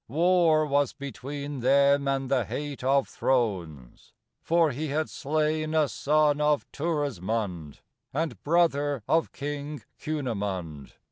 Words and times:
War 0.07 0.65
was 0.65 0.93
between 0.93 1.59
them 1.59 2.07
and 2.07 2.27
the 2.31 2.43
hate 2.43 2.83
of 2.83 3.07
thrones: 3.07 4.13
For 4.41 4.71
he 4.71 4.87
had 4.87 5.11
slain 5.11 5.75
a 5.75 5.87
son 5.87 6.41
of 6.41 6.65
Turismund 6.71 7.81
And 8.11 8.41
brother 8.41 9.03
of 9.07 9.31
King 9.31 9.83
Cunimund. 9.99 10.93